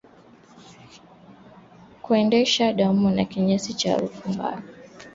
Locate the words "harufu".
3.91-4.29